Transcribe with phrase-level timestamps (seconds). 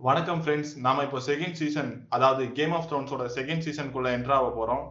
[0.00, 4.84] வணக்கம் ஃப்ரெண்ட்ஸ் நாம இப்போ செகண்ட் சீசன் அதாவது கேம் ஆஃப் த்ரோன்ஸோட செகண்ட் சீசனுக்குள்ள என்ட்ராக போகிறோம் போறோம்.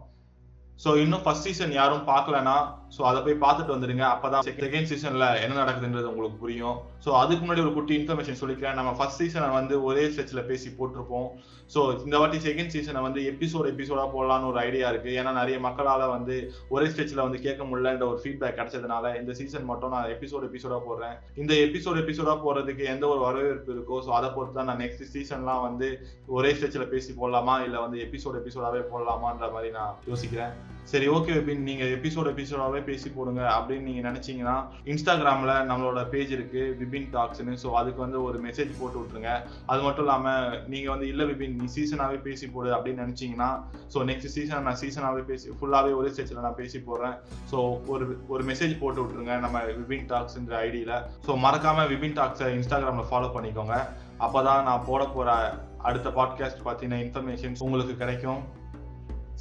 [0.83, 2.54] ஸோ இன்னும் ஃபர்ஸ்ட் சீசன் யாரும் பார்க்கலனா
[2.96, 4.05] ஸோ அதை போய் பார்த்துட்டு வந்துடுங்க.
[4.13, 6.78] அப்பதான் செகண்ட் சீசன்ல என்ன நடக்குதுன்றது உங்களுக்கு புரியும்.
[7.05, 8.77] ஸோ அதுக்கு முன்னாடி ஒரு குட்டி இன்ஃபர்மேஷன் சொல்லிக்கிறேன்.
[8.79, 11.29] நம்ம ஃபர்ஸ்ட் சீசனை வந்து ஒரே ஸ்ட்ரெச்சில் பேசி போட்டிருப்போம்.
[11.73, 15.10] ஸோ இந்த வாட்டி செகண்ட் சீசனை வந்து எபிசோட் எபிசோடா போடலான்னு ஒரு ஐடியா இருக்கு.
[15.20, 16.36] ஏன்னா நிறைய மக்களால் வந்து
[16.75, 21.15] ஒரே ஸ்ட்ரெச்சில் வந்து கேட்க முடியலன்ற ஒரு ஃபீட்பேக் கிடைச்சதுனால இந்த சீசன் மட்டும் நான் எபிசோட் எபிசோடா போடுறேன்.
[21.43, 25.64] இந்த எபிசோட் எபிசோடா போறதுக்கு எந்த ஒரு வரவேற்பு இருக்கோ ஸோ அதை பொறுத்து தான் நான் நெக்ஸ்ட் சீசன்லாம்
[25.68, 25.89] வந்து
[26.37, 27.57] ஒரே ஸ்ட்ரெச்சில் பேசி போடலாமா?
[27.68, 30.54] இல்லை வந்து எபிசோட் எபிசோடாவே போடலாமான்ற மாதிரி நான் யோசிக்கிறேன்.
[30.92, 36.78] சரி ஓகே விபின் நீங்க எபிசோட் எபிசோடாவே பேசி போடுங்க அப்படின்னு நீங்க நினைச்சீங்கன்னா இன்ஸ்டாகிராம்ல நம்மளோட பேஜ் இருக்கு
[36.80, 39.42] விபின் டாக்ஸ்னு ஸோ அதுக்கு வந்து ஒரு மெசேஜ் போட்டு விட்டுருங்க.
[39.66, 40.33] அது மட்டும் இல்லாம
[40.67, 43.50] நீங்க வந்து இல்ல விபின் நீ சீசனாவே பேசி போடு அப்படின்னு நினைச்சீங்கன்னா
[43.94, 47.16] ஸோ நெக்ஸ்ட் சீசன் நான் சீசனாவே பேசி ஃபுல்லாவே ஒரே ஸ்டேஜ்ல நான் பேசி போடுறேன்.
[47.52, 50.95] ஸோ ஒரு ஒரு மெசேஜ் போட்டு விட்டுருங்க நம்ம விபின் டாக்ஸ்ன்ற ஐடியில
[51.28, 53.78] ஸோ மறக்காம விபின் டாக்ஸை இன்ஸ்டாகிராம்ல ஃபாலோ பண்ணிக்கோங்க.
[54.19, 55.30] அப்பதான் நான் போட போற
[55.78, 58.42] அடுத்த பாட்காஸ்ட் பார்த்தீங்கன்னா இன்ஃபர்மேஷன்ஸ் உங்களுக்கு கிடைக்கும்.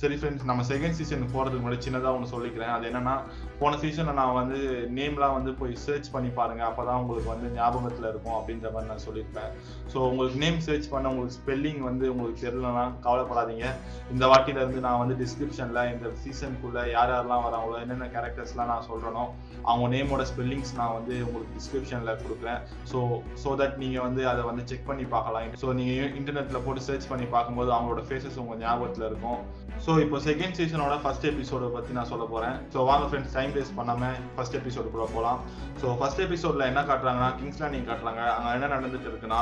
[0.01, 2.73] சரி ஃப்ரெண்ட்ஸ் நம்ம செகண்ட் சீசன் போகிறதுக்கு முன்னாடி சின்னதாக ஒன்று சொல்லிக்கிறேன்.
[2.75, 3.15] அது என்னன்னா
[3.61, 4.59] போன சீசனில் நான் வந்து
[4.97, 6.63] நேம்லாம் வந்து போய் சர்ச் பண்ணி பாருங்க.
[6.69, 9.51] அப்போ தான் உங்களுக்கு வந்து ஞாபகத்தில் இருக்கும் அப்படின்ற மாதிரி நான் சொல்லியிருப்பேன்.
[9.93, 13.67] ஸோ உங்களுக்கு நேம் சர்ச் பண்ண உங்களுக்கு ஸ்பெல்லிங் வந்து உங்களுக்கு தெரியலனா கவலைப்படாதீங்க.
[14.15, 19.25] இந்த வாட்டியில இருந்து நான் வந்து டிஸ்கிரிப்ஷனில் இந்த சீசனுக்குள்ள யார் யாரெல்லாம் வராங்களோ என்னென்ன கேரக்டர்ஸ்லாம் நான் சொல்கிறேனோ
[19.69, 22.61] அவங்க நேமோட ஸ்பெல்லிங்ஸ் நான் வந்து உங்களுக்கு டிஸ்கிரிப்ஷனில் கொடுக்குறேன்.
[22.93, 23.01] ஸோ
[23.45, 25.59] ஸோ தட் நீங்கள் வந்து அதை வந்து செக் பண்ணி பார்க்கலாம்.
[25.65, 29.43] ஸோ நீங்கள் இன்டர்நெட்டில் போட்டு சர்ச் பண்ணி பார்க்கும்போது அவங்களோட ஃபேஸஸ் உங்கள் ஞாபகத்தில் இருக்கும்.
[29.89, 33.77] ஸோ இப்போ செகண்ட் சீசனோட ஃபர்ஸ்ட் எபிசோடை பற்றி நான் சொல்ல போகிறேன் ஸோ வாங்க ஃப்ரெண்ட்ஸ் டைம் வேஸ்ட்
[33.77, 35.39] பண்ணாமல் ஃபர்ஸ்ட் எபிசோடு கூட போகலாம்
[35.81, 38.23] ஸோ ஃபர்ஸ்ட் எபிசோடில் என்ன காட்டுறாங்கன்னா கிங்ஸ் லேண்டிங் காட்டுறாங்க.
[38.35, 39.41] அங்கே என்ன நடந்துட்டு இருக்குன்னா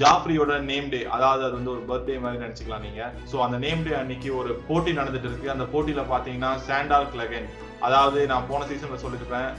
[0.00, 3.94] ஜாஃப்ரியோட நேம் டே அதாவது அது வந்து ஒரு பர்த்டே மாதிரி நினச்சிக்கலாம் நீங்கள் ஸோ அந்த நேம் டே
[4.00, 5.50] அன்னைக்கு ஒரு போட்டி நடந்துட்டு இருக்கு.
[5.50, 7.48] அந்த போட்டியில் பார்த்தீங்கன்னா சாண்டால் கிளகன்
[7.86, 9.50] அதாவது நான் போன சீசன்ல சொல்லியிருப்பேன்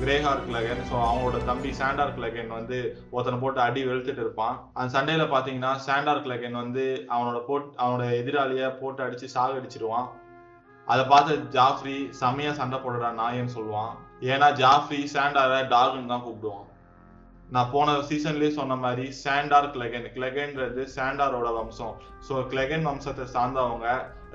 [0.00, 2.78] கிரேஹார் கிளகன் ஸோ அவங்களோட தம்பி சாண்டார் கிளகன் வந்து
[3.14, 4.56] ஒருத்தனை போட்டு அடி வெளுத்துட்டு இருப்பான்.
[4.78, 6.84] அந்த சண்டையில பாத்தீங்கன்னா சாண்டார் கிளகன் வந்து
[7.14, 10.08] அவனோட போட் அவனோட எதிராளிய போட்டு அடிச்சு சாகடிச்சிருவான்
[10.88, 13.92] அதை பார்த்து ஜாஃப்ரி செம்மையா சண்டை போடுறா நாயன்னு சொல்லுவான்.
[14.32, 16.66] ஏன்னா ஜாஃப்ரி சாண்டார டாகுன்னு தான் கூப்பிடுவான்.
[17.54, 21.96] நான் போன சீசன்லயே சொன்ன மாதிரி சாண்டார் கிளகன் கிளகன்றது சாண்டாரோட வம்சம்.
[22.26, 23.88] ஸோ கிளகன் வம்சத்தை சார்ந்தவங்க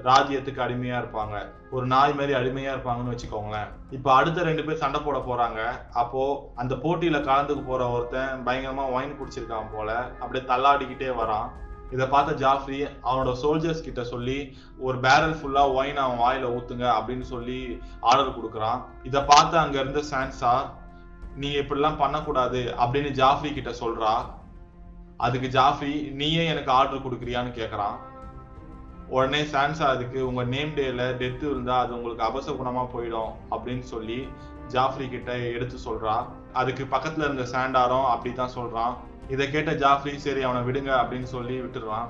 [0.08, 1.36] ராஜ்யத்துக்கு அடிமையா இருப்பாங்க.
[1.76, 3.70] ஒரு நாய் மாதிரி அடிமையா இருப்பாங்கன்னு வச்சுக்கோங்களேன்.
[3.98, 5.62] இப்போ அடுத்த ரெண்டு பேர் சண்டை போட போறாங்க.
[6.02, 6.24] அப்போ
[6.56, 11.48] அந்த போட்டியில கலந்துக்கு போற ஒருத்தன் பயங்கரமா ஒயின் குடிச்சிருக்கான் போல அப்படியே தள்ளாடிக்கிட்டே வரான்.
[11.96, 14.40] இதை பார்த்த ஜாஃப்ரி அவனோட சோல்ஜர்ஸ் கிட்ட சொல்லி
[14.80, 17.60] ஒரு பேரல் ஃபுல்லா ஒயின் அவன் வாயில ஊத்துங்க அப்படின்னு சொல்லி
[18.00, 18.82] ஆர்டர் கொடுக்குறான்.
[19.04, 20.56] இதை பார்த்து அங்க இருந்த சான்ஸா
[21.36, 24.14] நீ இப்படிலாம் பண்ணக்கூடாது அப்படின்னு ஜாஃப்ரி கிட்ட சொல்றா.
[25.18, 27.98] அதுக்கு ஜாஃப்ரி நீயே எனக்கு ஆர்டர் கொடுக்குறியான்னு கேக்குறான்.
[29.10, 34.28] உடனே சான்சா அதுக்கு உங்க நேம் டேல டெத் இருந்தா அது உங்களுக்கு அபசகுணமா போயிடும் அப்படின்னு சொல்லி
[34.68, 36.26] ஜாஃப்ரி கிட்ட எடுத்து சொல்றா.
[36.54, 38.96] அதுக்கு பக்கத்துல இருந்த சாண்டாரம் அப்படித்தான் சொல்றான்.
[39.30, 42.08] இதை கேட்ட ஜாஃப்ரி சரி அவனை விடுங்க அப்படின்னு சொல்லி விட்டுடுறான்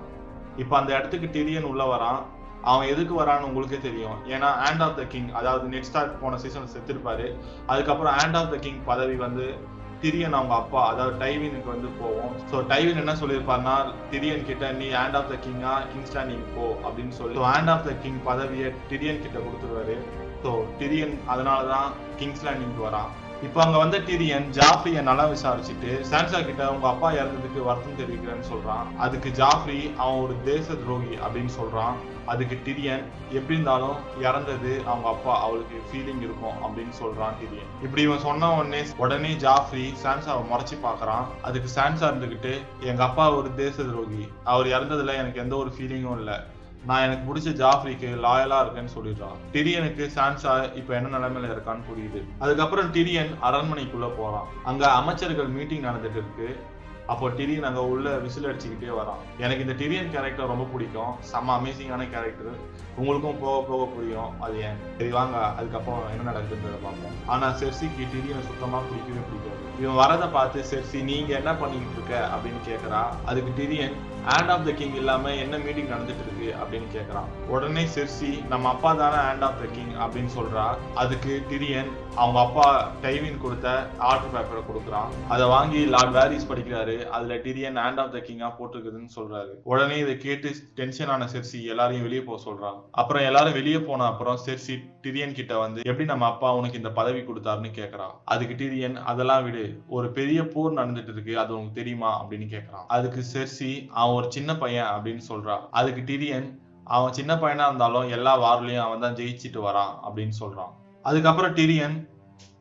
[0.57, 2.21] இப்ப அந்த இடத்துக்கு டிரியன் உள்ள வரான்.
[2.61, 4.17] அவன் எதுக்கு வரான்னு உங்களுக்கே தெரியும்.
[4.27, 7.35] ஏன்னா ஹேண்ட் ஆஃப் த கிங் அதாவது நெட் ஸ்டார்ட் போன சீசன் செத்துருப்பாரு.
[7.65, 9.57] அதுக்கப்புறம் ஹேண்ட் ஆஃப் த கிங் பதவி வந்து
[10.01, 12.33] திரியன் அவங்க அப்பா அதாவது டைவினுக்கு வந்து போவோம்.
[12.51, 13.75] ஸோ டைவின் என்ன சொல்லியிருப்பாருன்னா
[14.11, 17.37] திரியன் கிட்ட நீ ஹேண்ட் ஆஃப் த கிங்கா கிங்ஸ்டா நீ போ அப்படின்னு சொல்லி.
[17.51, 19.95] ஹேண்ட் ஆஃப் த கிங் பதவியை டிரியன் கிட்ட கொடுத்துருவாரு.
[20.43, 23.11] ஸோ டிரியன் அதனாலதான் கிங்ஸ் லேண்டிங்க்கு வரான்.
[23.45, 28.87] இப்போ அங்க வந்த டிரியன் ஜாஃப்ரிய நல்லா விசாரிச்சுட்டு சான்சா கிட்ட உங்க அப்பா இறந்ததுக்கு வருத்தம் தெரிவிக்கிறேன்னு சொல்றான்.
[29.05, 31.93] அதுக்கு ஜாஃப்ரி அவன் ஒரு தேச துரோகி அப்படின்னு சொல்றான்.
[32.25, 33.03] அதுக்கு டிரியன்
[33.37, 33.95] எப்படி இருந்தாலும்
[34.27, 39.85] இறந்தது அவங்க அப்பா அவளுக்கு ஃபீலிங் இருக்கும் அப்படின்னு சொல்றான் டிரியன் இப்படி இவன் சொன்ன உடனே உடனே ஜாஃப்ரி
[40.03, 42.53] சான்சாவை முறைச்சு பாக்குறான் அதுக்கு சான்சா இருந்துகிட்டு
[42.91, 44.23] எங்க அப்பா ஒரு தேச துரோகி.
[44.43, 46.37] அவர் இறந்ததுல எனக்கு எந்த ஒரு ஃபீலிங்கும் இல்லை.
[46.85, 52.23] நான் எனக்கு பிடிச்ச ஜாஃப்ரிக்கு லாயலா இருக்கேன்னு சொல்லிடுறான் டிரியனுக்கு சான்சா இப்ப என்ன நிலைமையில இருக்கான்னு புரியுது.
[52.39, 54.47] அதுக்கப்புறம் டிரியன் அரண்மனைக்குள்ள போறான்.
[54.63, 56.59] அங்க அமைச்சர்கள் மீட்டிங் நடந்துட்டு இருக்கு.
[57.07, 59.21] அப்போ டிரியன் அங்க உள்ள விசில் அடிச்சுக்கிட்டே வரான்.
[59.37, 61.13] எனக்கு இந்த டிரியன் கேரக்டர் ரொம்ப பிடிக்கும்.
[61.33, 62.55] செம்ம அமேசிங்கான கேரக்டர்
[62.95, 64.41] உங்களுக்கும் போக போக புரியும்.
[64.41, 64.75] அது ஏன்?
[64.97, 67.11] சரி வாங்க அதுக்கப்புறம் என்ன நடக்குதுன்றத பார்ப்போம்.
[67.25, 69.66] ஆனா செர்சிக்கு டிரியனை சுத்தமா பிடிக்கவே பிடிக்காது.
[69.79, 74.71] இவன் வரதை பார்த்து செர்சி நீங்க என்ன பண்ணிக்கிட்டு இருக்க அப்படின்னு கேட்கறா அதுக்கு Tyrion hand of the
[74.71, 79.59] king இல்லாம என்ன மீட்டிங் நடந்துட்டு இருக்கு அப்படின்னு கேட்கறான் உடனே செர்சி நம்ம அப்பா தானே ஹேண்ட் ஆஃப்
[79.61, 80.65] த கிங் அப்படின்னு சொல்றா.
[80.95, 85.09] அதுக்கு டிரியன் அவங்க அப்பா டைவின் கொடுத்த ஆர்டர் பேப்பரை கொடுக்குறான்.
[85.27, 87.07] அதை வாங்கி லார்ட் வேரிஸ் படிக்கிறாரு.
[87.07, 89.53] அதுல டிரியன் ஹேண்ட் ஆஃப் த கிங்கா போட்டிருக்குதுன்னு சொல்றாரு.
[89.63, 92.79] உடனே இதை கேட்டு டென்ஷன் ஆன செர்சி எல்லாரையும் வெளியே போக சொல்றான்.
[92.91, 97.19] அப்புறம் எல்லாரும் வெளியே போன அப்புறம் செர்சி டிரியன் கிட்ட வந்து எப்படி நம்ம அப்பா உனக்கு இந்த பதவி
[97.19, 99.65] கொடுத்தாருன்னு கேக்குறான் அதுக்கு டிரியன் அதெல்லாம் விடு.
[99.87, 101.39] ஒரு பெரிய போர் நடந்துட்டு இருக்கு.
[101.39, 102.11] அது உனக்கு தெரியுமா?
[102.21, 102.85] அப்படின்னு கேக்குறான்.
[102.87, 106.47] அதுக்கு செர்சி அவன் ஒரு சின்ன பையன் அப்படின்னு சொல்றான் அதுக்கு டிரியன்
[106.83, 110.71] அவன் சின்ன பையனா இருந்தாலும் எல்லா வார்லயும் அவன் தான் ஜெயிச்சிட்டு வரான் அப்படின்னு சொல்றான்.
[111.01, 111.97] அதுக்கப்புறம் டிரியன்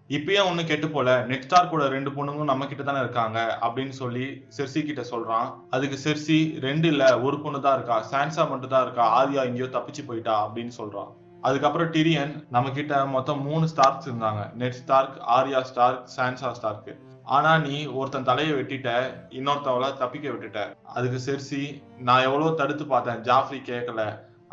[0.08, 1.26] இப்பயும் ஒண்ணு கெட்டு போல.
[1.26, 4.26] நெக்ஸ்டார் கூட ரெண்டு பொண்ணுங்களும் நம்ம கிட்ட தானே இருக்காங்க அப்படின்னு சொல்லி
[4.56, 5.49] செர்சி கிட்ட சொல்றான்.
[5.70, 7.96] அதுக்கு செர்சி ரெண்டு இல்ல ஒரு பொண்ணு தான் இருக்கா.
[8.12, 9.06] சான்சா மட்டும் தான் இருக்கா.
[9.19, 11.12] ஆதியா எங்கேயோ தப்பிச்சு போயிட்டா அப்படின்னு சொல்றான்.
[11.46, 14.43] அதுக்கப்புறம் டிரியன் நம்ம கிட்ட மொத்தம் மூணு ஸ்டார்க்ஸ் இருந்தாங்க.
[14.60, 16.88] Ned Stark Arya Stark Sansa Stark
[17.37, 18.90] ஆனா நீ ஒருத்தன் தலையை வெட்டிட்ட
[19.38, 20.60] இன்னொருத்தவள தப்பிக்க விட்டுட்ட.
[20.96, 21.62] அதுக்கு செர்சி
[22.06, 24.02] நான் எவ்வளவு தடுத்து பார்த்தேன் ஜாஃப்ரி கேட்கல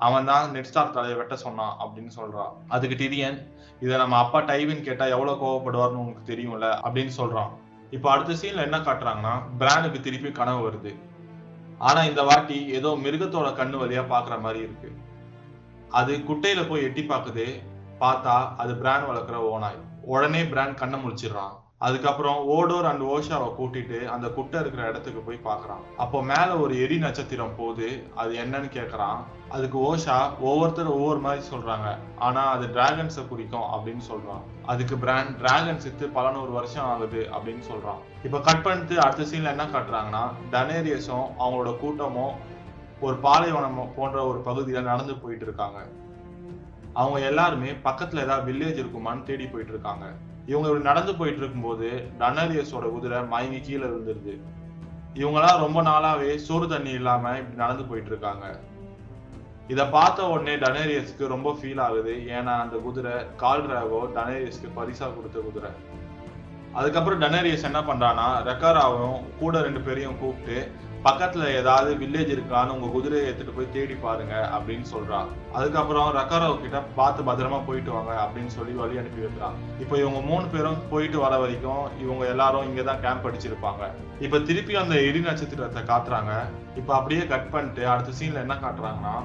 [0.06, 3.38] அவன் தான் நெட் ஸ்டார் தலையை வெட்ட சொன்னான் அப்படின்னு சொல்றான் அதுக்கு டிரியன்
[3.84, 7.52] இதை நம்ம அப்பா டைவின் கேட்டா எவ்வளவு கோவப்படுவார்னு உங்களுக்கு தெரியும்ல அப்படின்னு சொல்றான்.
[7.96, 10.94] இப்போ அடுத்த சீன்ல என்ன காட்டுறாங்கன்னா பிராண்டுக்கு திருப்பி கனவு வருது.
[11.90, 14.90] ஆனா இந்த வாட்டி ஏதோ மிருகத்தோட கண்ணு வழியா பாக்குற மாதிரி இருக்கு.
[16.00, 17.48] அது குட்டையில போய் எட்டி பாக்குது
[18.04, 19.82] பார்த்தா அது பிராண்ட் வளர்க்குற ஓனாய்
[20.14, 21.54] உடனே பிராண்ட் கண்ணை முழிச்சிடுறான்.
[21.88, 26.98] அதுக்கப்புறம் ஓடோர் அண்ட் ஓஷாவை கூட்டிட்டு அந்த குட்டை இருக்கிற இடத்துக்கு போய் பாக்குறான் அப்போ மேல ஒரு எரி
[26.98, 27.90] நட்சத்திரம் போகுது.
[28.22, 29.20] அது என்னன்னு கேக்குறான்
[29.56, 30.18] அதுக்கு ஓஷா
[30.50, 31.90] ஒவ்வொருத்தர் ஒவ்வொரு மாதிரி சொல்றாங்க.
[32.28, 34.44] ஆனா அது டிராகன்ஸை குறிக்கும் அப்படின்னு சொல்றான்.
[34.66, 38.02] அதுக்கு பிராண்ட் டிராகன் சித்து பல நூறு வருஷம் ஆகுது அப்படின்னு சொல்றான்.
[38.24, 40.24] இப்ப கட் பண்ணிட்டு அடுத்த சீன்ல என்ன காட்டுறாங்கன்னா
[40.56, 42.34] டனேரியஸும் அவங்களோட கூட்டமும்
[43.02, 45.80] ஒரு பாலைவனம் போன்ற ஒரு பகுதியில நடந்து போயிட்டு இருக்காங்க.
[46.94, 50.06] அவங்க எல்லாருமே பக்கத்துல ஏதாவது வில்லேஜ் இருக்குமான்னு தேடி போயிட்டு இருக்காங்க.
[50.46, 54.36] இவங்க இப்படி நடந்து போயிட்டு இருக்கும்போது டனரியஸோட குதிரை மயங்கி கீழே விழுந்துருது.
[55.14, 58.60] இவங்கெல்லாம் ரொம்ப நாளாவே சோறு தண்ணி இல்லாம இப்படி நடந்து போயிட்டு இருக்காங்க.
[59.68, 62.14] இதை பார்த்த உடனே டனேரியஸ்க்கு ரொம்ப ஃபீல் ஆகுது.
[62.38, 65.70] ஏன்னா அந்த குதிரை கால் டிராவோ டனேரியஸ்க்கு பரிசா கொடுத்த குதிரை
[66.74, 70.72] அதுக்கப்புறம் டனேரியஸ் என்ன பண்றான்னா ரெக்காராவும் கூட ரெண்டு பேரையும் கூப்பிட்டு
[71.04, 76.80] பக்கத்துல ஏதாவது வில்லேஜ் இருக்கான்னு உங்க குதிரையை எடுத்துட்டு போய் தேடி பாருங்க அப்படின்னு சொல்றா அதுக்கப்புறம் ரக்காராவ் கிட்ட
[76.80, 79.54] பார்த்து பத்திரமா போயிட்டு வாங்க அப்படின்னு சொல்லி வழி அனுப்பி வைக்கிறான்.
[79.80, 83.92] இப்போ இவங்க மூணு பேரும் போயிட்டு வர வரைக்கும் இவங்க எல்லாரும் இங்கதான் கேம்ப் அடிச்சிருப்பாங்க.
[84.20, 86.34] இப்ப திருப்பி அந்த எரி நட்சத்திரத்தை காட்டுறாங்க.
[86.76, 89.16] இப்ப அப்படியே கட் பண்ணிட்டு அடுத்த சீன்ல என்ன காட்டுறாங்கன்னா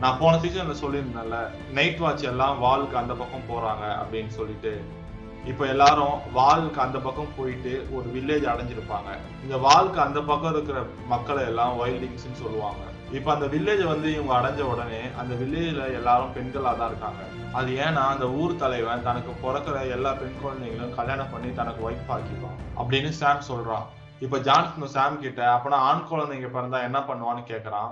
[0.00, 1.36] நான் போன சீசன்ல சொல்லியிருந்தேன்ல
[1.72, 5.04] நைட் வாட்ச் எல்லாம் வாலுக்கு அந்த பக்கம் போறாங்க அப்படின்னு சொல்லிட்டு.
[5.50, 9.10] இப்போ எல்லாரும் வாலுக்கு அந்த பக்கம் போயிட்டு ஒரு வில்லேஜ் அடைஞ்சிருப்பாங்க.
[9.44, 10.78] இந்த வால்க்கு அந்த பக்கம் இருக்கிற
[11.12, 12.82] மக்களை எல்லாம் வைல்டிங்ஸ்னு சொல்லுவாங்க.
[13.12, 17.22] இப்ப அந்த வில்லேஜ் வந்து இவங்க அடைஞ்ச உடனே அந்த வில்லேஜ்ல எல்லாரும் பெண்களா தான் இருக்காங்க.
[17.52, 22.58] அது ஏன்னா அந்த ஊர் தலைவன் தனக்கு பிறக்கிற எல்லா பெண் குழந்தைங்களும் கல்யாணம் பண்ணி தனக்கு ஒய்ஃப் ஆக்கிப்பான்
[22.76, 23.86] அப்படின்னு சாம் சொல்றான்.
[24.20, 27.90] இப்ப ஜான்சன் சாம் கிட்ட அப்பனா ஆண் குழந்தைங்க பிறந்தா என்ன பண்ணுவான்னு கேக்குறான்.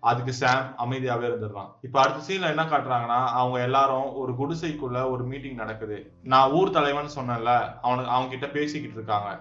[0.00, 1.70] அதுக்கு சாம் அமைதியாவே இருந்துடுறான்.
[1.80, 6.12] இப்ப அடுத்த சீன்ல என்ன காட்டுறாங்கன்னா அவங்க எல்லாரும் ஒரு குடிசைக்குள்ள ஒரு மீட்டிங் நடக்குது.
[6.22, 9.40] நான் ஊர் தலைவன் சொன்னேன்ல அவனுக்கு அவங்க கிட்ட பேசிக்கிட்டு இருக்காங்க.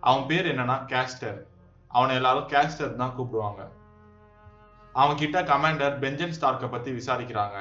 [0.00, 1.38] அவன் பேர் என்னன்னா கேஸ்டர்
[1.88, 3.68] அவனை எல்லாரும் கேஸ்டர் தான் கூப்பிடுவாங்க.
[4.92, 7.58] அவன் கிட்ட கமாண்டர் பெஞ்சன் ஸ்டார்க்க பத்தி விசாரிக்கிறாங்க.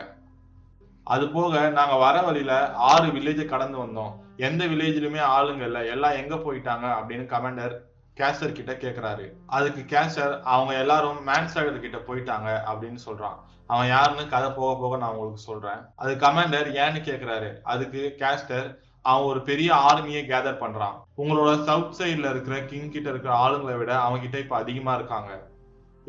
[1.03, 4.13] அது போக நாங்க வர வழியில ஆறு வில்லேஜை கடந்து வந்தோம்.
[4.37, 5.85] எந்த வில்லேஜ்லயுமே ஆளுங்க இல்ல.
[5.85, 7.75] எல்லாம் எங்க போயிட்டாங்க அப்படின்னு கமாண்டர்
[8.19, 9.31] கேசர் கிட்ட கேக்குறாரு.
[9.45, 13.35] அதுக்கு கேசர் அவங்க எல்லாரும் மேன்ஸ்டாகர் கிட்ட போயிட்டாங்க அப்படின்னு சொல்றான்.
[13.67, 15.79] அவன் யாருன்னு கதை போக போக நான் உங்களுக்கு சொல்றேன்.
[15.95, 17.62] அது கமாண்டர் ஏன்னு கேக்குறாரு.
[17.63, 21.03] அதுக்கு கேஸ்டர் அவன் ஒரு பெரிய ஆர்மியை கேதர் பண்றான்.
[21.17, 25.47] உங்களோட சவுத் சைட்ல இருக்கிற கிங் கிட்ட இருக்கிற ஆளுங்களை விட அவங்க கிட்ட இப்ப அதிகமா இருக்காங்க.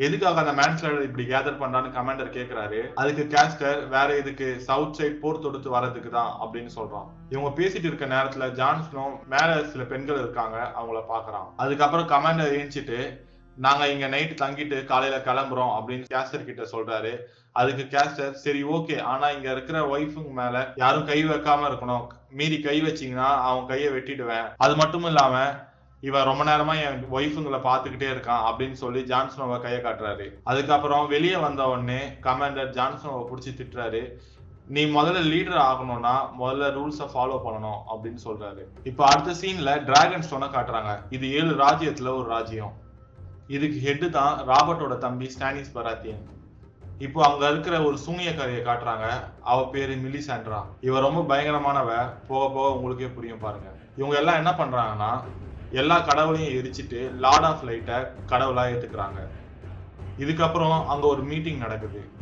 [0.05, 2.81] எதுக்காக அந்த மேன்ஸ்லைடர் இப்படி கேதர் பண்றான்னு கமாண்டர் கேக்குறாரு.
[2.95, 7.07] அதுக்கு கேஸ்டர் வேற இதுக்கு சவுத் சைட் போர் தொடுத்து வர்றதுக்கு தான் அப்படின்னு சொல்றான்.
[7.31, 12.99] இவங்க பேசிட்டு இருக்க நேரத்துல ஜான்ஸ்னும் மேல சில பெண்கள் இருக்காங்க அவங்கள பாக்குறான் அதுக்கப்புறம் கமாண்டர் ஏஞ்சிட்டு
[13.57, 17.13] நாங்க இங்க நைட் தங்கிட்டு காலையில கிளம்புறோம் அப்படின்னு கேஸ்டர் கிட்ட சொல்றாரு.
[17.53, 22.05] அதுக்கு கேஸ்டர் சரி ஓகே ஆனா இங்க இருக்கிற ஒய்ஃபுங்க மேல யாரும் கை வைக்காம இருக்கணும்.
[22.31, 24.49] மீறி கை வச்சீங்கன்னா அவன் கையை வெட்டிடுவேன்.
[24.57, 25.37] அது மட்டும் இல்லாம
[26.01, 30.27] இவன் ரொம்ப நேரமா என் ஒய்ஃபுங்களை பாத்துக்கிட்டே இருக்கான் அப்படின்னு சொல்லி ஜான்சனோவை கையை காட்டுறாரு.
[30.43, 34.03] அதுக்கப்புறம் வெளியே வந்த உடனே கமாண்டர் ஜான்சனோவை பிடிச்சி திட்டுறாரு.
[34.69, 38.63] நீ முதல்ல லீடர் ஆகணும்னா முதல்ல ரூல்ஸை ஃபாலோ பண்ணணும் அப்படின்னு சொல்றாரு.
[38.85, 41.03] இப்போ அடுத்த சீன்ல டிராகன் ஸ்டோனை காட்டுறாங்க.
[41.11, 42.73] இது ஏழு ராஜ்யத்துல ஒரு ராஜ்யம்.
[43.47, 46.29] இதுக்கு ஹெட்டு தான் ராபர்ட்டோட தம்பி ஸ்டானிஸ் பராத்தியன்.
[46.99, 49.07] இப்போ அங்க இருக்கிற ஒரு சூனியக்காரியை காட்டுறாங்க.
[49.41, 50.63] அவ பேரு மிலிசாண்ட்ரா.
[50.81, 51.91] இவ ரொம்ப பயங்கரமானவ.
[52.29, 53.69] போக போக உங்களுக்கே புரியும் பாருங்க.
[53.97, 55.23] இவங்க எல்லாம் என்ன பண்றாங்கன்னா
[55.71, 57.95] எல்லா கடவுளையும் எரிச்சிட்டு லார்ட் ஆஃப் லைட்டை
[58.27, 59.19] கடவுளாக ஏற்றுக்கிறாங்க
[60.19, 62.15] இதுக்கப்புறம் அங்கே ஒரு மீட்டிங் நடக்குது.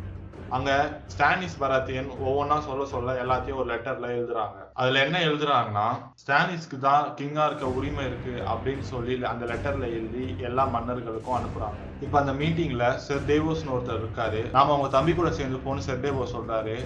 [0.49, 4.57] அங்க ஸ்டானிஸ் பராத்தியன் ஒவ்வொன்றா சொல்ல சொல்ல எல்லாத்தையும் ஒரு லெட்டர்ல எழுதுறாங்க.
[4.73, 5.87] அதுல என்ன எழுதுறாங்கன்னா
[6.25, 11.79] ஸ்டானிஸ்க்கு தான் கிங்கா இருக்க உரிமை இருக்கு அப்படின்னு சொல்லி அந்த லெட்டர்ல எழுதி எல்லா மன்னர்களுக்கும் அனுப்புறாங்க.
[11.99, 14.51] இப்ப அந்த மீட்டிங்ல செர் டேவோஸ்னு ஒருத்தர் இருக்காரு.
[14.51, 16.77] நாம அவங்க தம்பி கூட சேர்ந்து போன்னு செர் டேவோஸ் சொல்றாரு.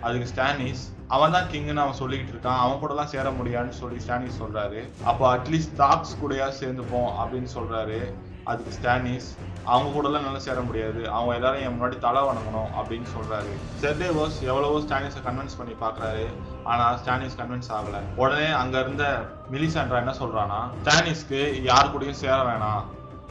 [0.00, 0.84] அதுக்கு ஸ்டானிஸ்
[1.14, 2.62] அவன் தான் கிங்னு அவன் சொல்லிக்கிட்டு இருக்கான்.
[2.62, 4.80] அவன் கூட எல்லாம் சேர முடியாதுன்னு சொல்லி ஸ்டானிஸ் சொல்றாரு.
[5.10, 8.00] அப்போ அட்லீஸ்ட் தாக்ஸ் கூடயா சேர்ந்துப்போம் அப்படின்னு சொல்றாரு.
[8.44, 9.28] அதுக்கு ஸ்டானிஸ்
[9.64, 11.00] அவங்க கூட எல்லாம் நல்லா சேர முடியாது.
[11.10, 13.52] அவங்க எல்லாரும் என் முன்னாடி தலை வணங்கணும் அப்படின்னு சொல்றாரு.
[13.82, 16.26] செர்டேவோஸ் எவ்வளவோ ஸ்டானிஸை கன்வின்ஸ் பண்ணி பாக்குறாரு
[16.62, 18.00] ஆனா ஸ்டானிஸ் கன்வின்ஸ் ஆகல.
[18.16, 19.06] உடனே அங்க இருந்த
[19.54, 22.84] மிலிசாண்ட்ரா என்ன சொல்றானா ஸ்டானிஸ்க்கு யார் கூடயும் சேர வேணாம்.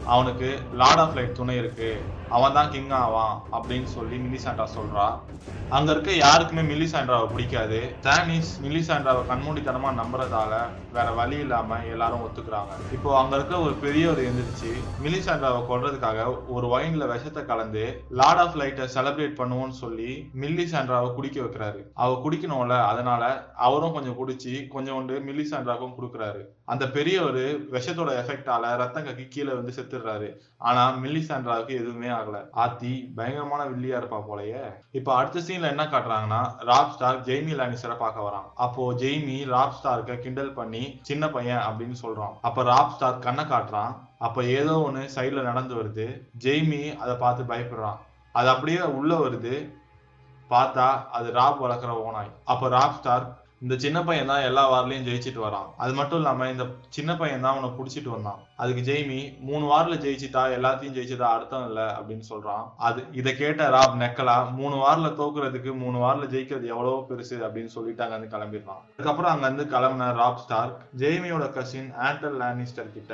[0.05, 1.91] அவனுக்கு லார்ட் ஆஃப் லைட் துணை இருக்கு.
[2.29, 5.07] அவன் தான் கிங் ஆவான் அப்படின்னு சொல்லி மில்லிசாண்டா சொல்றா.
[5.69, 7.79] அங்க இருக்க யாருக்குமே மில்லிசாண்டாவை பிடிக்காது.
[8.01, 10.53] ஸ்டானிஸ் மில்லிசாண்டாவை கண்மூடித்தனமா நம்புறதால
[10.91, 12.73] வேற வழி இல்லாம எல்லாரும் ஒத்துக்கிறாங்க.
[12.91, 14.71] இப்போ அங்க இருக்க ஒரு பெரியவர் எந்திரிச்சு
[15.03, 21.81] மில்லிசாண்டாவை கொள்றதுக்காக ஒரு வைன்ல விஷத்தை கலந்து லார்ட் ஆஃப் லைட்டை செலிப்ரேட் பண்ணுவோம்னு சொல்லி மில்லிசாண்ட்ராவை குடிக்க வைக்கிறாரு.
[21.93, 26.43] அவ குடிக்கணும்ல அதனால அவரும் கொஞ்சம் குடிச்சு கொஞ்சோண்டு மில்லிசாண்ட்ராவுக்கும் கொடுக்குறாரு.
[26.65, 27.43] அந்த பெரியவர்
[27.75, 30.29] விஷத்தோட எஃபெக்டால ரத்தம் கக்கி கீழே வந்து செத்துடுறாரு.
[30.57, 34.73] ஆனா மில்லிசாண்ட்ராவுக்கு எதுவுமே ஆகல ஆத்தி பயங்கரமான வில்லியா இருப்பா போலயே.
[34.91, 38.51] இப்ப அடுத்த சீன்ல என்ன காட்டுறாங்கன்னா ராப் ஸ்டார் ஜெய்மி லானிஸ்டரை பார்க்க வரான்.
[38.55, 42.33] அப்போ ஜெய்மி ராப் ஸ்டார்க்க கிண்டல் பண்ணி சின்ன பையன் அப்படின்னு சொல்றான்.
[42.41, 43.95] அப்ப ராப் ஸ்டார் கண்ணை காட்டுறான்.
[44.17, 46.27] அப்ப ஏதோ ஒண்ணு சைட்ல நடந்து வருது.
[46.43, 47.97] ஜெய்மி அதை பார்த்து பயப்படுறான்.
[48.31, 49.73] அது அப்படியே உள்ள வருது.
[50.49, 52.31] பார்த்தா அது ராப் வளர்க்குற ஓனாய்.
[52.45, 55.67] அப்ப ராப் ஸ்டார் இந்த சின்ன பையன் தான் எல்லா வார்லையும் ஜெயிச்சிட்டு வரான்.
[55.83, 58.41] அது மட்டும் இல்லாம இந்த சின்ன பையன் தான் அவனை புடிச்சிட்டு வந்தான்.
[58.61, 59.19] அதுக்கு ஜெய்மி
[59.49, 62.65] மூணு வாரில் ஜெயிச்சிட்டா எல்லாத்தையும் ஜெயிச்சதா அர்த்தம் இல்ல அப்படின்னு சொல்றான்.
[62.87, 68.05] அது இதை கேட்ட ராப் நெக்கலா மூணு வாரில் தோக்குறதுக்கு மூணு வாரில் ஜெயிக்கிறது எவ்வளவோ பெருசு அப்படின்னு சொல்லிட்டு
[68.05, 68.83] அங்க இருந்து கிளம்பிடுறான்.
[68.95, 73.13] அதுக்கப்புறம் அங்க வந்து கிளம்பின ராப் ஸ்டார் ஜெய்மியோட கசின் ஆண்டல் லானிஸ்டர் கிட்ட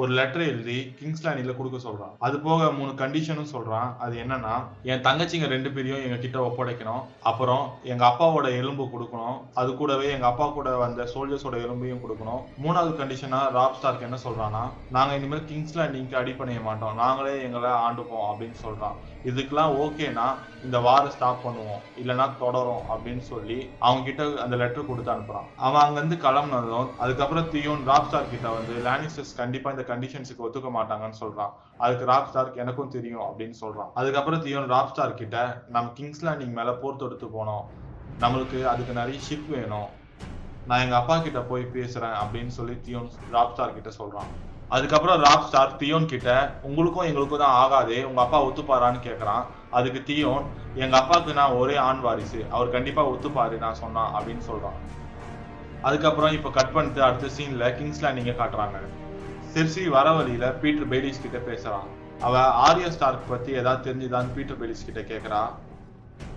[0.00, 1.22] ஒரு லெட்டர் எழுதி கிங்ஸ்
[1.58, 2.14] கொடுக்க சொல்றான்.
[2.26, 3.90] அது போக மூணு கண்டிஷனும் சொல்றான்.
[4.04, 7.02] அது என்னன்னா என் தங்கச்சிங்க ரெண்டு பேரையும் எங்க கிட்ட ஒப்படைக்கணும்.
[7.30, 9.38] அப்புறம் எங்க அப்பாவோட எலும்பு கொடுக்கணும்.
[9.54, 12.42] அது கூடவே எங்க அப்பா கூட வந்த சோல்ஜர்ஸோட எலும்பையும் கொடுக்கணும்.
[12.64, 16.94] மூணாவது கண்டிஷனா ராப் ஸ்டார்க்கு என்ன சொல்றான்னா நாங்க இனிமேல் கிங்ஸ் லேண்டிங்க்கு மாட்டோம்.
[16.94, 18.98] நாங்களே எங்களை ஆண்டுப்போம் அப்படின்னு சொல்றான்.
[19.28, 20.26] இதுக்கெல்லாம் ஓகேனா
[20.64, 21.80] இந்த வாரை ஸ்டாப் பண்ணுவோம்.
[22.02, 25.48] இல்லைன்னா தொடரும் அப்படின்னு சொல்லி அவங்க கிட்ட அந்த லெட்டர் கொடுத்து அனுப்புறான்.
[25.56, 31.20] அவன் அங்கிருந்து கிளம்புனதும் அதுக்கப்புறம் தியோன் ராப் ஸ்டார் கிட்ட வந்து லானிஸ்டர்ஸ் கண்டிப்பா இந்த கண்டிஷன்ஸுக்கு ஒத்துக்க மாட்டாங்கன்னு
[31.20, 31.52] சொல்றான்.
[31.78, 33.90] அதுக்கு ராப் ஸ்டார்க் எனக்கும் தெரியும் அப்படின்னு சொல்றான்.
[33.94, 37.64] அதுக்கப்புறம் தியோன் ராப் ஸ்டார் கிட்ட நம்ம கிங்ஸ் லேண்டிங் மேல போர் தொடுத்து போனோம்.
[38.20, 39.88] நம்மளுக்கு அதுக்கு நிறைய ஷிப் வேணும்.
[40.66, 44.30] நான் எங்க அப்பா கிட்ட போய் பேசுறேன் அப்படின்னு சொல்லி தியோன் ராப் ஸ்டார் கிட்ட சொல்றான்.
[44.68, 49.44] அதுக்கப்புறம் ராப் ஸ்டார் தியோன் கிட்ட உங்களுக்கும் எங்களுக்கும் தான் ஆகாதே உங்க அப்பா ஒத்துப்பாரான்னு கேக்குறான்.
[49.70, 52.46] அதுக்கு தியோன் எங்க அப்பாவுக்கு நான் ஒரே ஆண் வாரிசு.
[52.50, 54.78] அவர் கண்டிப்பா ஒத்துப்பாரு நான் சொன்னான் அப்படின்னு சொல்றான்.
[55.82, 58.78] அதுக்கப்புறம் இப்ப கட் பண்ணிட்டு அடுத்த சீன்ல கிங்ஸ் லேண்டிங்க காட்டுறாங்க.
[59.56, 61.86] செர்சி வர வழியில பீட்டர் பெய்லிஸ் கிட்ட பேசுறான்.
[62.26, 62.34] அவ
[62.64, 65.40] ஆரியா ஸ்டார்க் பத்தி ஏதாவது தெரிஞ்சுதான்னு பீட்டர் பெய்லிஸ் கிட்ட கேக்குறா.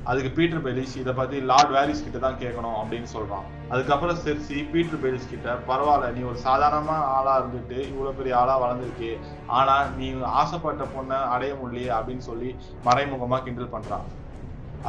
[0.09, 3.45] அதுக்கு பீட்டர் பெலிஸ் இதை பத்தி லார்ட் வேரிஸ் கிட்ட தான் கேட்கணும் அப்படின்னு சொல்றான்.
[3.73, 9.11] அதுக்கப்புறம் செர்சி பீட்டர் பெலிஸ் கிட்ட பரவாயில்ல நீ ஒரு சாதாரணமான ஆளா இருந்துட்டு இவ்வளவு பெரிய ஆளா வளர்ந்துருக்கு
[9.59, 10.07] ஆனா நீ
[10.41, 12.49] ஆசைப்பட்ட பொண்ணை அடைய முடியலையே அப்படின்னு சொல்லி
[12.87, 14.05] மறைமுகமா கிண்டல் பண்றான்.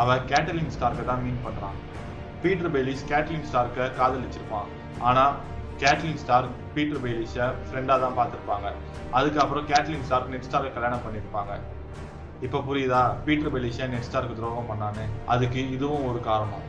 [0.02, 1.78] அவ கேட்டலின் ஸ்டார்க்கை தான் மீன் பண்றான்.
[2.44, 4.70] பீட்டர் பெலிஸ் கேட்டலின் ஸ்டார்க்கை காதலிச்சிருப்பான்.
[5.10, 5.24] ஆனா
[5.82, 8.68] கேட்லின் ஸ்டார் பீட்டர் பெயிலிஷை ஃப்ரெண்டா தான் பார்த்துருப்பாங்க.
[9.18, 11.52] அதுக்கப்புறம் கேட்லின் ஸ்டார் நெட் ஸ்டாரை கல்யாணம் பண்ணியிருப்பாங்க.
[12.46, 13.00] இப்ப புரியுதா?
[13.24, 16.66] பீட்டர் பெலிஷா நெட் ஸ்டாருக்கு துரோகம் பண்ணான்னு அதுக்கு இதுவும் ஒரு காரணம்.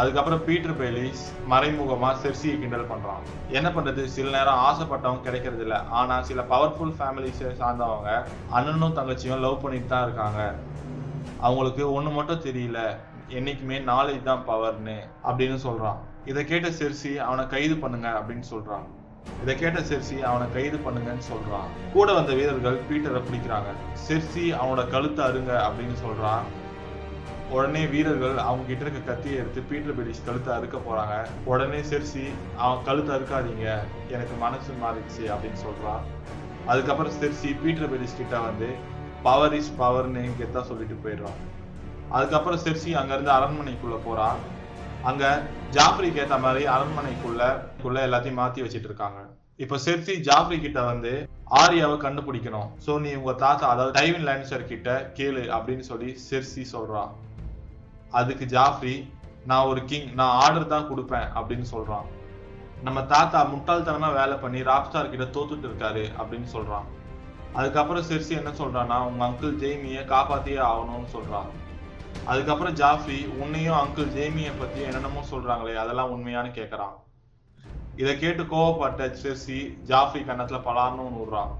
[0.00, 3.24] அதுக்கப்புறம் பீட்டர் பெலிஸ் மறைமுகமா செர்சியை கிண்டல் பண்றான்.
[3.56, 4.04] என்ன பண்றது?
[4.04, 5.78] சில நேரம் ஆசைப்பட்டவங்க கிடைக்கிறது இல்ல.
[6.00, 8.12] ஆனா சில பவர்ஃபுல் ஃபேமிலிஸை சார்ந்தவங்க
[8.50, 10.40] அண்ணனும் தங்கச்சியும் லவ் பண்ணிட்டு தான் இருக்காங்க.
[11.40, 12.80] அவங்களுக்கு ஒண்ணு மட்டும் தெரியல.
[13.28, 14.96] என்னைக்குமே நாலேஜ் தான் பவர்னு
[15.28, 16.00] அப்படின்னு சொல்றான்.
[16.30, 18.84] இதை கேட்ட செர்சி அவனை கைது பண்ணுங்க அப்படின்னு சொல்றான்.
[19.42, 21.68] இதை கேட்ட செர்சி அவனை கைது பண்ணுங்கன்னு சொல்றான்.
[21.94, 23.70] கூட வந்த வீரர்கள் பீட்டரை பிடிக்கிறாங்க.
[24.06, 26.44] செர்சி அவனோட கழுத்தை அருங்க அப்படின்னு சொல்றான்.
[27.54, 31.16] உடனே வீரர்கள் அவங்க கிட்ட இருக்க கத்தியை எடுத்து பீட்டர் பிரிட்டிஷ் கழுத்தை அறுக்க போறாங்க.
[31.52, 32.24] உடனே செர்சி
[32.62, 33.66] அவன் கழுத்தை அறுக்காதீங்க
[34.14, 36.02] எனக்கு மனசு மாறிடுச்சு அப்படின்னு சொல்றான்.
[36.70, 38.70] அதுக்கப்புறம் செர்சி பீட்டர் பிரிட்டிஷ் கிட்ட வந்து
[39.28, 41.40] பவர் இஸ் பவர்னு கெத்தா சொல்லிட்டு போயிடுறான்
[42.16, 44.40] அதுக்கப்புறம் செர்சி அங்க இருந்து அரண்மனைக்குள்ள போறான்.
[45.10, 45.24] அங்க
[45.76, 49.20] ஜாஃப்ரிக்கு ஏற்ற மாதிரி அரண்மனைக்குள்ள எல்லாத்தையும் மாத்தி வச்சிட்டு இருக்காங்க
[49.64, 51.12] இப்ப செர்சி ஜாஃப்ரி கிட்ட வந்து
[51.60, 52.68] ஆரியாவை கண்டுபிடிக்கணும்.
[52.84, 57.02] சோ நீ உங்க தாத்தா அதாவது டைவின் லான்சர் கிட்ட கேளு அப்படின்னு சொல்லி செர்சி சொல்றா.
[58.20, 58.94] அதுக்கு ஜாஃப்ரி
[59.50, 62.06] நான் ஒரு கிங் நான் ஆர்டர் தான் கொடுப்பேன் அப்படின்னு சொல்றான்.
[62.86, 66.86] நம்ம தாத்தா முட்டாள்தனமா வேலை பண்ணி ராப்ஸ்டார் கிட்ட தோத்துட்டு இருக்காரு அப்படின்னு சொல்றான்.
[67.58, 71.50] அதுக்கப்புறம் செர்சி என்ன சொல்றான்னா உங்க அங்கிள் ஜெய்மிய காப்பாத்தியே ஆகணும்னு சொல்றான்.
[72.24, 76.94] அதுக்கப்புறம் ஜாஃப்ரி உன்னையும் அங்கிள் ஜேமியை பத்தி என்னென்னமோ சொல்றாங்களே அதெல்லாம் உண்மையானு கேக்குறான்.
[77.96, 79.58] இதை கேட்டு கோவப்பட்ட செர்சி
[79.90, 81.52] ஜாஃப்ரி கன்னத்துல பலார்னு விடுறான்.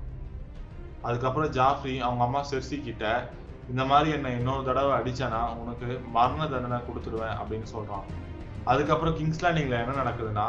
[1.00, 3.34] அதுக்கப்புறம் ஜாஃப்ரி அவங்க அம்மா செர்சி கிட்ட
[3.68, 8.04] இந்த மாதிரி என்னை இன்னொரு தடவை அடிச்சானா உனக்கு மரண தண்டனை கொடுத்துடுவேன் அப்படின்னு சொல்றான்.
[8.64, 10.46] அதுக்கப்புறம் கிங்ஸ் லேண்டிங்ல என்ன நடக்குதுன்னா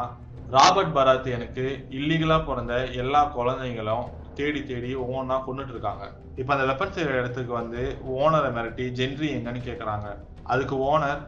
[0.48, 6.03] ராபர்ட் பராத் எனக்கு இல்லீகலா பிறந்த எல்லா குழந்தைங்களும் தேடி தேடி ஒவ்வொன்றா கொண்டுட்டு இருக்காங்க
[6.35, 7.81] இப்ப அந்த வெப்பன் செய்கிற இடத்துக்கு வந்து
[8.19, 10.07] ஓனரை மிரட்டி ஜென்ரி எங்கன்னு கேக்குறாங்க.
[10.43, 11.21] அதுக்கு ஓனர்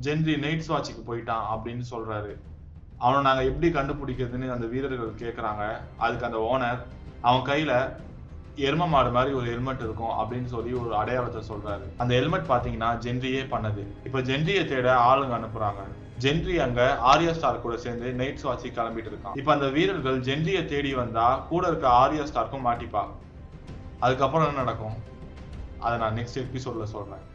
[0.00, 2.32] ஜென்ரி நைட்ஸ் வாட்சுக்கு போயிட்டான் அப்படின்னு சொல்றாரு.
[3.00, 5.64] அவனை நாங்க எப்படி கண்டுபிடிக்கிறதுன்னு அந்த வீரர்கள் கேக்குறாங்க.
[5.96, 6.80] அதுக்கு அந்த ஓனர்
[7.20, 7.72] அவன் கையில
[8.56, 11.86] எரும மாடு மாதிரி ஒரு ஹெல்மெட் இருக்கும் அப்படின்னு சொல்லி ஒரு அடையாளத்தை சொல்றாரு.
[11.96, 13.86] அந்த ஹெல்மெட் பாத்தீங்கன்னா ஜென்ரியே பண்ணது.
[14.04, 15.82] இப்ப ஜென்ரியை தேட ஆளுங்க அனுப்புறாங்க.
[16.20, 19.36] ஜென்ரி அங்க ஆரியா ஸ்டார் கூட சேர்ந்து நைட் வாட்சி கிளம்பிட்டு இருக்கான்.
[19.36, 23.04] இப்ப அந்த வீரர்கள் ஜென்ரியை தேடி வந்தா கூட இருக்க ஆரியா ஸ்டார்க்கும் மாட்டிப்பா.
[24.00, 24.96] அதுக்கப்புறம் என்ன நடக்கும்?
[25.78, 27.34] அதை நான் நெக்ஸ்ட் எபிசோட்ல சொல்றேன்.